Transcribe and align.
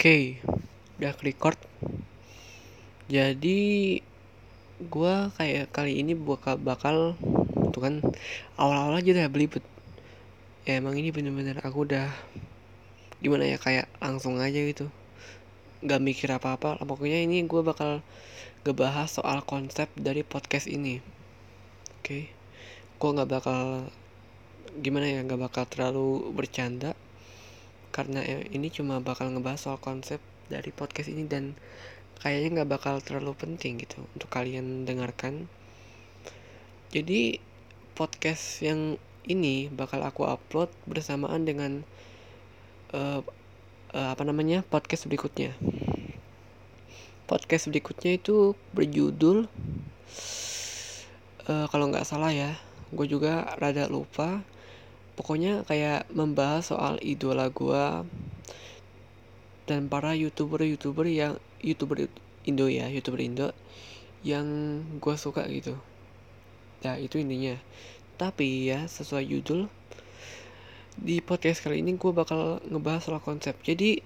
Oke, 0.00 0.40
udah 0.96 1.12
record. 1.20 1.60
Jadi 3.04 4.00
gua 4.88 5.28
kayak 5.36 5.76
kali 5.76 6.00
ini 6.00 6.16
bakal 6.16 6.56
bakal 6.56 7.20
tuh 7.68 7.84
kan 7.84 8.00
awal-awal 8.56 8.96
aja 8.96 9.12
udah 9.12 9.28
belibet. 9.28 9.60
Ya 10.64 10.80
emang 10.80 10.96
ini 10.96 11.12
bener-bener 11.12 11.60
aku 11.60 11.84
udah 11.84 12.08
gimana 13.20 13.44
ya 13.44 13.60
kayak 13.60 13.92
langsung 14.00 14.40
aja 14.40 14.56
gitu. 14.56 14.88
Gak 15.84 16.00
mikir 16.00 16.32
apa-apa. 16.32 16.80
Pokoknya 16.80 17.20
ini 17.20 17.44
gua 17.44 17.60
bakal 17.60 18.00
ngebahas 18.64 19.20
soal 19.20 19.44
konsep 19.44 19.92
dari 20.00 20.24
podcast 20.24 20.64
ini. 20.64 21.04
Oke, 22.00 22.32
gua 22.96 23.20
nggak 23.20 23.28
bakal 23.36 23.84
gimana 24.80 25.12
ya 25.12 25.20
nggak 25.28 25.44
bakal 25.44 25.68
terlalu 25.68 26.32
bercanda 26.32 26.96
karena 27.90 28.22
ini 28.26 28.70
cuma 28.70 29.02
bakal 29.02 29.30
ngebahas 29.30 29.60
soal 29.60 29.78
konsep 29.82 30.22
dari 30.50 30.70
podcast 30.70 31.10
ini 31.10 31.26
dan 31.26 31.58
kayaknya 32.22 32.62
nggak 32.62 32.70
bakal 32.70 32.94
terlalu 33.02 33.34
penting 33.34 33.80
gitu 33.82 34.02
untuk 34.14 34.30
kalian 34.30 34.86
dengarkan. 34.86 35.46
Jadi 36.90 37.38
podcast 37.94 38.62
yang 38.62 38.98
ini 39.28 39.70
bakal 39.70 40.02
aku 40.02 40.26
upload 40.26 40.72
bersamaan 40.88 41.46
dengan 41.46 41.86
uh, 42.94 43.22
uh, 43.94 44.08
apa 44.14 44.22
namanya 44.26 44.66
podcast 44.66 45.06
berikutnya. 45.06 45.54
Podcast 47.30 47.70
berikutnya 47.70 48.18
itu 48.18 48.58
berjudul 48.74 49.46
uh, 51.46 51.66
kalau 51.70 51.90
nggak 51.90 52.06
salah 52.06 52.34
ya 52.34 52.58
gue 52.90 53.06
juga 53.06 53.46
rada 53.58 53.86
lupa 53.86 54.42
pokoknya 55.20 55.68
kayak 55.68 56.08
membahas 56.16 56.72
soal 56.72 56.96
idola 57.04 57.52
gue 57.52 58.08
dan 59.68 59.84
para 59.92 60.16
youtuber 60.16 60.64
youtuber 60.64 61.04
yang 61.04 61.36
youtuber 61.60 62.08
Indo 62.48 62.72
ya 62.72 62.88
youtuber 62.88 63.20
Indo 63.20 63.52
yang 64.24 64.80
gue 64.96 65.16
suka 65.20 65.44
gitu. 65.52 65.76
Nah 66.80 66.96
itu 66.96 67.20
intinya. 67.20 67.60
Tapi 68.16 68.72
ya 68.72 68.88
sesuai 68.88 69.28
judul 69.28 69.68
di 70.96 71.20
podcast 71.20 71.60
kali 71.68 71.84
ini 71.84 72.00
gue 72.00 72.12
bakal 72.16 72.64
ngebahas 72.64 73.04
soal 73.04 73.20
konsep. 73.20 73.52
Jadi 73.60 74.00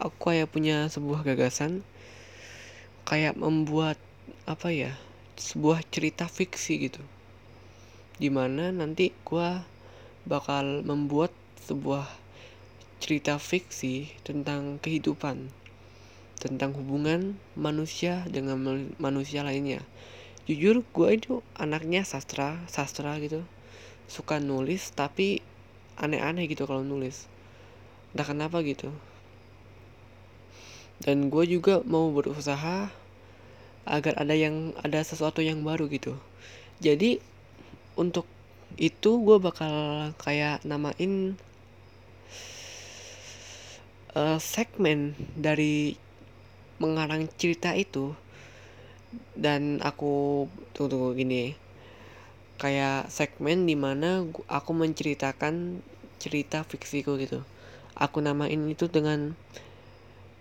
aku 0.00 0.32
kayak 0.32 0.48
punya 0.48 0.88
sebuah 0.88 1.20
gagasan 1.20 1.84
kayak 3.04 3.36
membuat 3.36 4.00
apa 4.48 4.72
ya 4.72 4.96
sebuah 5.36 5.84
cerita 5.92 6.32
fiksi 6.32 6.88
gitu. 6.88 7.04
Di 8.16 8.32
mana 8.32 8.72
nanti 8.72 9.12
gue 9.12 9.71
bakal 10.28 10.86
membuat 10.86 11.34
sebuah 11.62 12.06
cerita 13.02 13.38
fiksi 13.42 14.14
tentang 14.22 14.78
kehidupan, 14.78 15.50
tentang 16.38 16.70
hubungan 16.78 17.34
manusia 17.58 18.22
dengan 18.30 18.86
manusia 19.02 19.42
lainnya. 19.42 19.82
Jujur 20.46 20.82
gue 20.82 21.08
itu 21.14 21.42
anaknya 21.58 22.06
sastra, 22.06 22.62
sastra 22.70 23.18
gitu, 23.18 23.42
suka 24.06 24.38
nulis 24.38 24.90
tapi 24.94 25.42
aneh-aneh 25.98 26.46
gitu 26.50 26.66
kalau 26.66 26.82
nulis. 26.82 27.26
Entah 28.14 28.26
kenapa 28.26 28.62
gitu. 28.62 28.90
Dan 31.02 31.30
gue 31.30 31.44
juga 31.50 31.82
mau 31.82 32.10
berusaha 32.14 32.90
agar 33.82 34.14
ada 34.14 34.34
yang 34.38 34.70
ada 34.78 35.02
sesuatu 35.02 35.42
yang 35.42 35.66
baru 35.66 35.90
gitu. 35.90 36.14
Jadi 36.78 37.18
untuk 37.98 38.26
itu 38.76 39.10
gue 39.22 39.36
bakal 39.42 40.10
kayak 40.20 40.62
namain 40.62 41.36
uh, 44.16 44.38
segmen 44.40 45.16
dari 45.36 45.96
mengarang 46.80 47.28
cerita 47.36 47.72
itu. 47.76 48.16
Dan 49.36 49.80
aku 49.84 50.46
tunggu 50.72 50.88
tunggu 50.88 51.08
gini. 51.12 51.52
Kayak 52.56 53.10
segmen 53.10 53.66
di 53.66 53.74
mana 53.74 54.24
aku 54.48 54.70
menceritakan 54.72 55.82
cerita 56.22 56.62
fiksiku 56.62 57.18
gitu. 57.18 57.42
Aku 57.98 58.22
namain 58.24 58.62
itu 58.70 58.88
dengan 58.88 59.36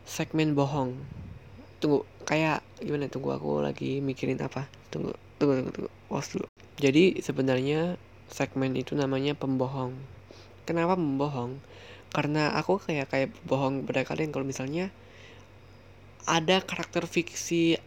segmen 0.08 0.56
bohong. 0.56 0.96
Tunggu 1.82 2.06
kayak 2.24 2.64
gimana? 2.80 3.12
Tunggu 3.12 3.34
aku 3.36 3.60
lagi 3.60 4.00
mikirin 4.00 4.40
apa? 4.40 4.70
Tunggu 4.94 5.18
tunggu 5.42 5.60
tunggu 5.60 5.72
tunggu. 5.74 5.92
Pause 6.08 6.30
dulu. 6.38 6.48
Jadi 6.82 7.20
sebenarnya 7.20 8.00
segmen 8.32 8.74
itu 8.80 8.96
namanya 8.96 9.36
pembohong. 9.36 9.94
Kenapa 10.64 10.96
pembohong? 10.96 11.60
Karena 12.12 12.56
aku 12.56 12.80
kayak 12.80 13.12
kayak 13.12 13.30
bohong 13.48 13.84
pada 13.88 14.08
kalian 14.08 14.32
kalau 14.32 14.48
misalnya 14.48 14.92
ada 16.28 16.64
karakter 16.64 17.08
fiksi 17.08 17.80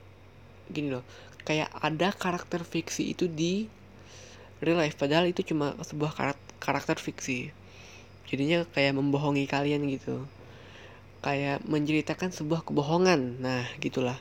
gini 0.68 0.88
loh, 0.92 1.04
kayak 1.44 1.68
ada 1.80 2.12
karakter 2.12 2.64
fiksi 2.64 3.12
itu 3.12 3.28
di 3.28 3.68
real 4.64 4.80
life 4.80 4.96
padahal 4.96 5.28
itu 5.28 5.44
cuma 5.44 5.76
sebuah 5.80 6.12
karakter 6.60 6.96
fiksi. 6.96 7.52
Jadinya 8.24 8.64
kayak 8.72 8.96
membohongi 8.96 9.44
kalian 9.44 9.84
gitu. 9.92 10.24
Kayak 11.20 11.64
menceritakan 11.68 12.32
sebuah 12.32 12.64
kebohongan. 12.64 13.40
Nah, 13.40 13.64
gitulah. 13.80 14.16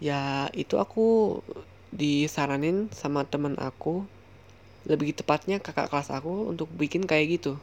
Ya, 0.00 0.48
itu 0.56 0.80
aku 0.80 1.40
disaranin 1.92 2.88
sama 2.96 3.28
teman 3.28 3.60
aku 3.60 4.08
lebih 4.88 5.12
tepatnya 5.12 5.60
kakak 5.60 5.92
kelas 5.92 6.08
aku 6.08 6.48
untuk 6.48 6.68
bikin 6.72 7.04
kayak 7.04 7.40
gitu. 7.40 7.60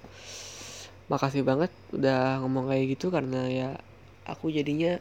Makasih 1.10 1.42
banget 1.42 1.72
udah 1.96 2.44
ngomong 2.44 2.70
kayak 2.70 2.98
gitu 2.98 3.10
karena 3.10 3.48
ya 3.50 3.70
aku 4.28 4.52
jadinya 4.52 5.00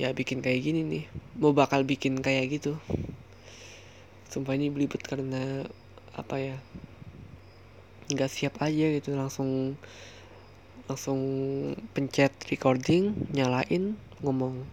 ya 0.00 0.14
bikin 0.16 0.40
kayak 0.40 0.60
gini 0.64 0.80
nih. 0.86 1.04
Mau 1.36 1.52
bakal 1.52 1.84
bikin 1.84 2.22
kayak 2.24 2.60
gitu. 2.60 2.78
Sumpah 4.32 4.56
ini 4.56 4.72
belibet 4.72 5.04
karena 5.04 5.66
apa 6.16 6.36
ya 6.40 6.56
nggak 8.08 8.30
siap 8.32 8.62
aja 8.64 8.86
gitu. 8.96 9.12
Langsung 9.12 9.76
langsung 10.88 11.20
pencet 11.92 12.32
recording 12.48 13.12
nyalain 13.36 14.00
ngomong. 14.24 14.64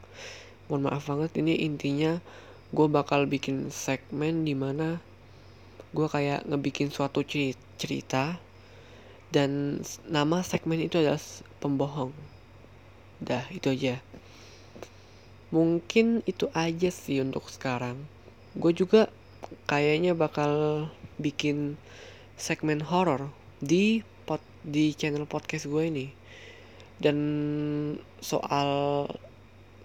Mohon 0.69 0.81
maaf 0.85 1.09
banget 1.09 1.31
ini 1.41 1.65
intinya 1.65 2.21
gue 2.69 2.87
bakal 2.87 3.25
bikin 3.25 3.73
segmen 3.73 4.45
di 4.45 4.53
mana 4.53 5.01
gue 5.89 6.07
kayak 6.07 6.45
ngebikin 6.45 6.93
suatu 6.93 7.25
cerita 7.77 8.37
dan 9.33 9.81
nama 10.09 10.41
segmen 10.41 10.81
itu 10.81 11.01
adalah 11.01 11.21
pembohong. 11.61 12.13
Dah 13.21 13.45
itu 13.53 13.69
aja. 13.69 14.01
Mungkin 15.49 16.21
itu 16.29 16.49
aja 16.53 16.89
sih 16.93 17.21
untuk 17.21 17.49
sekarang. 17.49 17.97
Gue 18.57 18.73
juga 18.73 19.09
kayaknya 19.65 20.13
bakal 20.13 20.85
bikin 21.17 21.77
segmen 22.37 22.81
horror 22.85 23.29
di 23.61 24.05
pot 24.29 24.41
di 24.61 24.93
channel 24.93 25.25
podcast 25.25 25.69
gue 25.69 25.83
ini. 25.89 26.07
Dan 27.01 27.17
soal 28.21 28.69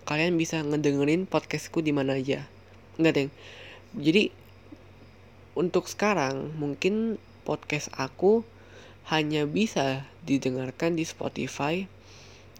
kalian 0.05 0.37
bisa 0.37 0.61
ngedengerin 0.61 1.25
podcastku 1.25 1.81
di 1.81 1.93
mana 1.97 2.17
aja. 2.17 2.45
Enggak 3.01 3.15
deng 3.17 3.31
jadi 3.95 4.35
untuk 5.55 5.87
sekarang 5.87 6.55
mungkin 6.59 7.19
podcast 7.47 7.91
aku 7.95 8.43
hanya 9.11 9.47
bisa 9.47 10.07
didengarkan 10.27 10.99
di 10.99 11.07
Spotify 11.07 11.87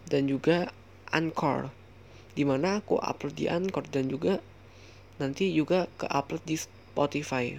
dan 0.07 0.29
juga 0.31 0.71
Anchor 1.11 1.71
di 2.35 2.43
mana 2.43 2.83
aku 2.83 2.99
upload 2.99 3.35
di 3.39 3.47
Anchor 3.47 3.87
dan 3.87 4.11
juga 4.11 4.43
nanti 5.15 5.55
juga 5.55 5.87
ke 5.95 6.05
upload 6.11 6.43
di 6.43 6.59
Spotify. 6.59 7.55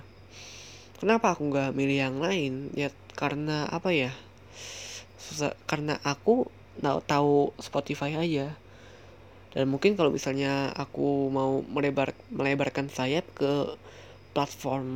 Kenapa 1.00 1.32
aku 1.32 1.48
nggak 1.48 1.72
milih 1.72 1.98
yang 2.08 2.16
lain? 2.20 2.72
Ya 2.76 2.92
karena 3.16 3.64
apa 3.68 3.92
ya? 3.92 4.12
Susah 5.16 5.56
karena 5.64 5.96
aku 6.04 6.48
tahu 7.08 7.56
Spotify 7.56 8.16
aja. 8.16 8.52
Dan 9.56 9.72
mungkin 9.72 9.96
kalau 9.96 10.12
misalnya 10.12 10.68
aku 10.76 11.32
mau 11.32 11.64
melebar 11.64 12.12
melebarkan 12.28 12.92
sayap 12.92 13.24
ke 13.32 13.72
platform 14.36 14.88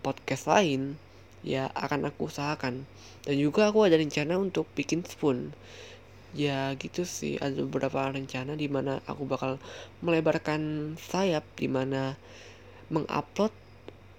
podcast 0.00 0.48
lain 0.48 0.96
ya 1.44 1.68
akan 1.76 2.08
aku 2.08 2.32
usahakan. 2.32 2.88
Dan 3.28 3.36
juga 3.36 3.68
aku 3.68 3.84
ada 3.84 4.00
rencana 4.00 4.40
untuk 4.40 4.64
bikin 4.72 5.04
spoon. 5.04 5.52
Ya 6.32 6.72
gitu 6.80 7.04
sih. 7.04 7.36
Ada 7.36 7.68
beberapa 7.68 8.08
rencana 8.08 8.56
di 8.56 8.72
mana 8.72 9.04
aku 9.04 9.28
bakal 9.28 9.60
melebarkan 10.00 10.94
sayap 10.96 11.44
di 11.60 11.68
mana 11.68 12.16
mengupload 12.88 13.52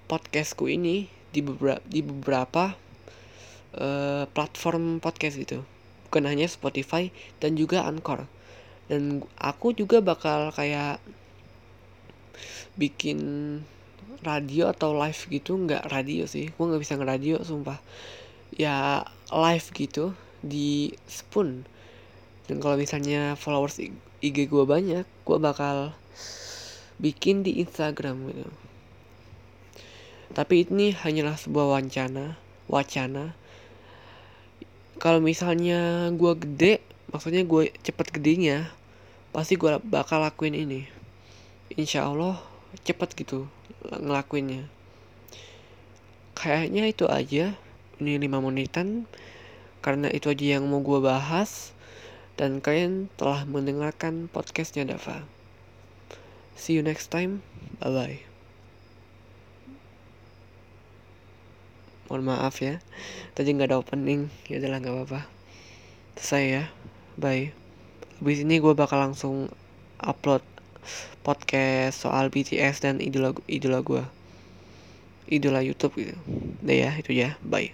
podcastku 0.06 0.70
ini 0.70 1.10
di 1.34 1.42
beberapa 1.42 1.82
di 1.86 2.02
beberapa 2.06 2.78
uh, 3.74 4.30
platform 4.30 5.02
podcast 5.02 5.38
gitu. 5.42 5.66
Bukan 6.10 6.26
hanya 6.26 6.46
Spotify 6.50 7.10
dan 7.42 7.58
juga 7.58 7.86
Anchor. 7.86 8.26
Dan 8.90 9.22
aku 9.38 9.74
juga 9.78 10.02
bakal 10.02 10.50
kayak 10.50 10.98
bikin 12.74 13.20
radio 14.26 14.70
atau 14.74 14.94
live 14.98 15.22
gitu 15.30 15.56
nggak 15.56 15.90
radio 15.90 16.26
sih. 16.26 16.52
Gue 16.54 16.66
nggak 16.66 16.82
bisa 16.82 16.98
ngeradio 16.98 17.42
sumpah. 17.46 17.80
Ya 18.56 19.06
live 19.30 19.68
gitu 19.74 20.18
di 20.42 20.94
Spoon. 21.06 21.64
Dan 22.50 22.58
kalau 22.58 22.76
misalnya 22.76 23.38
followers 23.38 23.78
IG 24.20 24.38
gue 24.50 24.66
banyak 24.66 25.06
gue 25.06 25.38
bakal 25.38 25.94
bikin 27.00 27.46
di 27.46 27.62
Instagram 27.62 28.28
gitu. 28.34 28.50
Tapi 30.34 30.66
ini 30.68 30.94
hanyalah 30.94 31.38
sebuah 31.38 31.80
wacana 31.80 32.38
wacana. 32.70 33.34
Kalau 35.00 35.24
misalnya 35.24 36.12
gue 36.12 36.34
gede 36.36 36.74
maksudnya 37.10 37.42
gue 37.48 37.74
cepet 37.82 38.08
gedenya 38.14 38.70
pasti 39.34 39.56
gue 39.56 39.80
bakal 39.86 40.22
lakuin 40.22 40.58
ini. 40.58 40.90
Insya 41.74 42.10
Allah 42.10 42.42
cepet 42.86 43.14
gitu 43.14 43.46
ngelakuinnya 43.88 44.68
kayaknya 46.40 46.88
itu 46.88 47.04
aja 47.08 47.56
ini 48.00 48.16
5 48.16 48.40
menitan 48.40 49.04
karena 49.84 50.08
itu 50.08 50.32
aja 50.32 50.60
yang 50.60 50.68
mau 50.72 50.80
gue 50.80 51.00
bahas 51.04 51.76
dan 52.40 52.64
kalian 52.64 53.12
telah 53.20 53.44
mendengarkan 53.44 54.32
podcastnya 54.32 54.88
Dava. 54.88 55.28
See 56.56 56.80
you 56.80 56.84
next 56.84 57.12
time. 57.12 57.44
Bye 57.84 57.92
bye. 57.92 58.18
Mohon 62.08 62.24
maaf 62.32 62.64
ya, 62.64 62.80
tadi 63.36 63.52
nggak 63.52 63.76
ada 63.76 63.80
opening. 63.84 64.32
Ya 64.48 64.64
udahlah 64.64 64.80
nggak 64.80 64.96
apa-apa. 64.96 65.22
Selesai 66.16 66.44
ya. 66.48 66.64
Bye. 67.20 67.52
Habis 68.24 68.48
ini 68.48 68.64
gue 68.64 68.72
bakal 68.72 69.04
langsung 69.04 69.52
upload 70.00 70.44
podcast 71.26 72.02
soal 72.06 72.32
BTS 72.34 72.84
dan 72.84 73.00
idola 73.04 73.36
idola 73.48 73.80
gue. 73.84 74.04
Idola 75.30 75.62
YouTube 75.62 75.94
gitu. 76.02 76.16
Udah 76.66 76.76
ya, 76.76 76.92
itu 76.98 77.12
ya. 77.14 77.38
Bye. 77.46 77.74